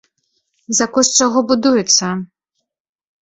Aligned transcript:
За 0.77 0.85
кошт 0.95 1.11
чаго 1.25 1.43
будуецца? 1.51 2.07